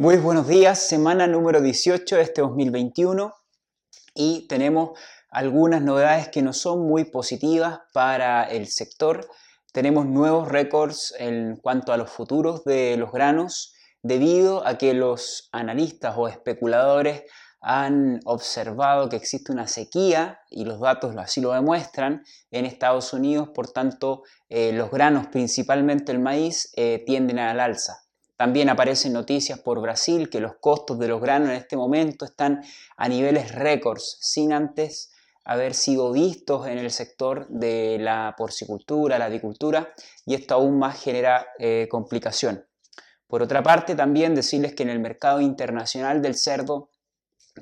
[0.00, 3.34] Muy buenos días, semana número 18 de este 2021
[4.14, 4.96] y tenemos
[5.28, 9.28] algunas novedades que no son muy positivas para el sector.
[9.72, 15.48] Tenemos nuevos récords en cuanto a los futuros de los granos debido a que los
[15.50, 17.24] analistas o especuladores
[17.60, 22.22] han observado que existe una sequía y los datos así lo demuestran
[22.52, 28.07] en Estados Unidos, por tanto eh, los granos, principalmente el maíz, eh, tienden al alza.
[28.38, 32.62] También aparecen noticias por Brasil que los costos de los granos en este momento están
[32.96, 35.12] a niveles récords, sin antes
[35.44, 39.92] haber sido vistos en el sector de la porcicultura, la avicultura,
[40.24, 42.64] y esto aún más genera eh, complicación.
[43.26, 46.90] Por otra parte, también decirles que en el mercado internacional del cerdo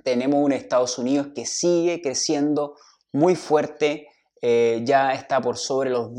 [0.05, 2.77] tenemos un Estados Unidos que sigue creciendo
[3.13, 4.09] muy fuerte,
[4.43, 6.15] eh, ya está por sobre los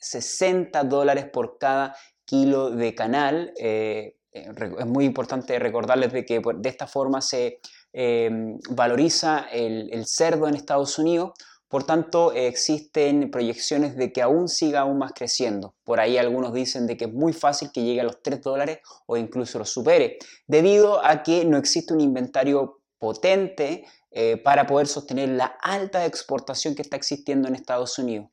[0.00, 3.52] 2,60 dólares por cada kilo de canal.
[3.56, 7.60] Eh, eh, es muy importante recordarles de que de esta forma se
[7.92, 11.32] em, valoriza el, cerdo en Estados Unidos.
[11.68, 15.74] Por tanto, existen proyecciones de que aún siga aún más creciendo.
[15.84, 18.78] Por ahí algunos dicen de que es muy fácil que llegue a los 3 dólares
[19.06, 24.86] o incluso lo supere, debido a que no existe un inventario potente eh, para poder
[24.86, 28.28] sostener la alta exportación que está existiendo en Estados Unidos.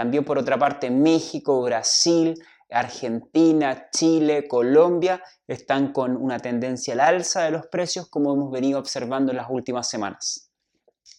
[0.00, 7.42] También por otra parte, México, Brasil, Argentina, Chile, Colombia están con una tendencia al alza
[7.42, 10.50] de los precios como hemos venido observando en las últimas semanas.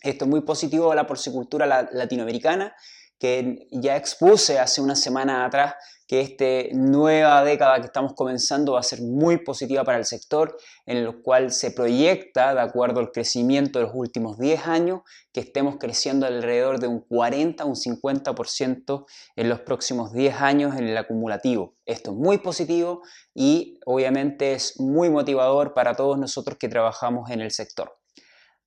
[0.01, 2.75] Esto es muy positivo a la porcicultura latinoamericana
[3.19, 5.75] que ya expuse hace una semana atrás
[6.11, 10.57] que esta nueva década que estamos comenzando va a ser muy positiva para el sector,
[10.85, 15.39] en el cual se proyecta, de acuerdo al crecimiento de los últimos 10 años, que
[15.39, 19.05] estemos creciendo alrededor de un 40, un 50%
[19.37, 21.75] en los próximos 10 años en el acumulativo.
[21.85, 27.39] Esto es muy positivo y obviamente es muy motivador para todos nosotros que trabajamos en
[27.39, 27.97] el sector.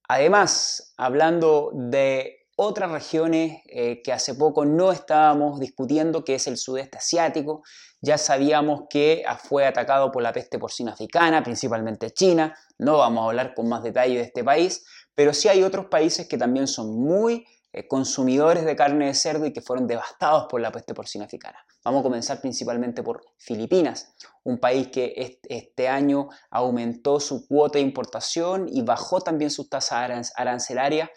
[0.07, 6.57] Además, hablando de otras regiones eh, que hace poco no estábamos discutiendo, que es el
[6.57, 7.63] sudeste asiático.
[8.01, 12.57] Ya sabíamos que fue atacado por la peste porcina africana, principalmente China.
[12.77, 16.27] No vamos a hablar con más detalle de este país, pero sí hay otros países
[16.27, 20.61] que también son muy eh, consumidores de carne de cerdo y que fueron devastados por
[20.61, 21.57] la peste porcina africana.
[21.83, 27.83] Vamos a comenzar principalmente por Filipinas, un país que este año aumentó su cuota de
[27.83, 31.09] importación y bajó también sus tasas arancelarias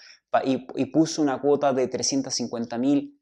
[0.44, 3.18] y, puso una cuota de 350.000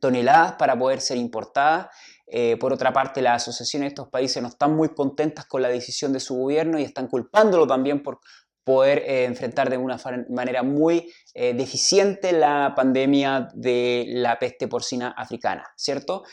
[0.00, 1.88] toneladas para poder ser importadas.
[2.26, 5.68] Eh, por otra parte, las asociaciones de estos países no están muy contentas con la
[5.68, 8.20] decisión de su gobierno y están culpándolo también por
[8.64, 10.00] poder eh, enfrentar de una
[10.30, 16.24] manera muy eh, deficiente la pandemia de la peste porcina africana, ¿cierto?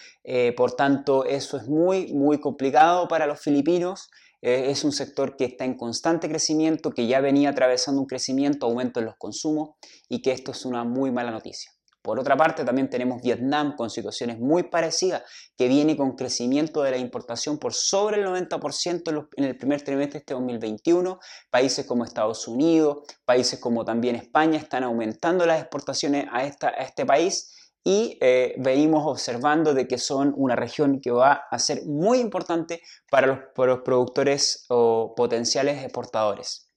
[0.56, 4.10] por tanto, eso es muy, muy complicado para los filipinos.
[4.42, 8.66] Eh, es un sector que está en constante crecimiento, que ya venía atravesando un crecimiento,
[8.66, 9.72] aumento en los consumos
[10.10, 11.72] y que esto es una muy mala noticia.
[12.02, 15.22] Por otra parte, también tenemos Vietnam con situaciones muy parecidas,
[15.56, 19.96] que viene con crecimiento de la importación por sobre el 90% en el primer trimestre
[19.96, 21.20] de este 2021.
[21.52, 26.84] Países como Estados Unidos, países como también España están aumentando las exportaciones a, esta, a
[26.84, 31.86] este país y eh, venimos observando de que son una región que va a ser
[31.86, 36.71] muy importante para los, para los productores o potenciales exportadores.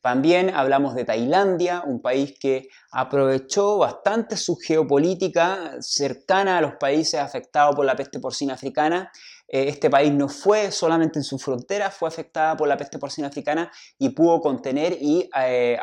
[0.00, 7.20] También hablamos de Tailandia, un país que aprovechó bastante su geopolítica cercana a los países
[7.20, 9.10] afectados por la peste porcina africana.
[9.48, 13.28] Eh, este país no fue solamente en su frontera, fue afectada por la peste porcina
[13.28, 15.78] africana y pudo contener y eh,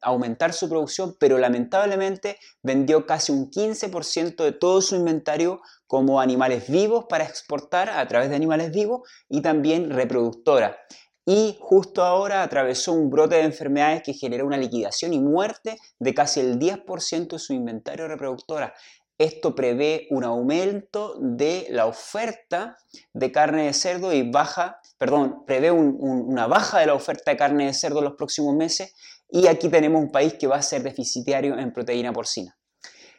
[0.00, 6.68] aumentar su producción, pero lamentablemente vendió casi un 15% de todo su inventario como animales
[6.68, 10.78] vivos para exportar a través de animales vivos y también reproductora
[11.26, 16.14] y justo ahora atravesó un brote de enfermedades que generó una liquidación y muerte de
[16.14, 18.72] casi el 10% de su inventario reproductora.
[19.18, 22.76] Esto prevé un aumento de la oferta
[23.12, 27.66] de carne de cerdo y baja, perdón, prevé una baja de la oferta de carne
[27.66, 28.94] de cerdo en los próximos meses
[29.28, 32.56] y aquí tenemos un país que va a ser deficitario en proteína porcina.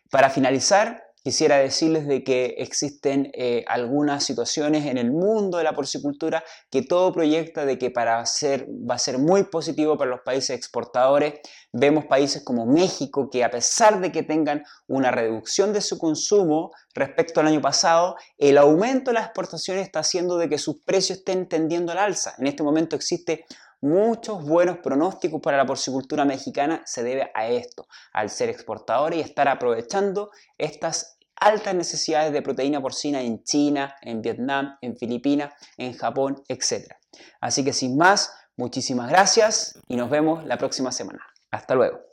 [0.09, 5.73] Para finalizar, Quisiera decirles de que existen eh, algunas situaciones en el mundo de la
[5.73, 10.21] porcicultura que todo proyecta de que para ser, va a ser muy positivo para los
[10.21, 11.33] países exportadores.
[11.73, 16.71] Vemos países como México que a pesar de que tengan una reducción de su consumo
[16.93, 21.19] respecto al año pasado, el aumento de las exportaciones está haciendo de que sus precios
[21.19, 22.35] estén tendiendo al alza.
[22.37, 23.45] En este momento existe
[23.81, 29.19] muchos buenos pronósticos para la porcicultura mexicana se debe a esto, al ser exportador y
[29.19, 35.93] estar aprovechando estas altas necesidades de proteína porcina en China, en Vietnam, en Filipinas, en
[35.93, 36.93] Japón, etc.
[37.39, 41.21] Así que sin más, muchísimas gracias y nos vemos la próxima semana.
[41.51, 42.06] Hasta luego.